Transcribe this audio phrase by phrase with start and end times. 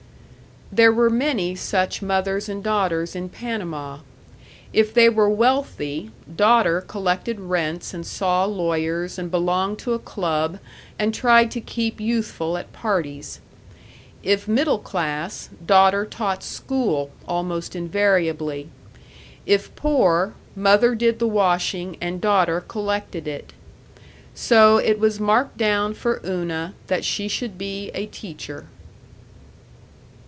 [0.73, 3.97] There were many such mothers and daughters in Panama.
[4.71, 10.59] If they were wealthy, daughter collected rents and saw lawyers and belonged to a club
[10.97, 13.41] and tried to keep youthful at parties.
[14.23, 18.69] If middle class, daughter taught school, almost invariably.
[19.45, 23.51] If poor, mother did the washing and daughter collected it.
[24.33, 28.67] So it was marked down for Una that she should be a teacher.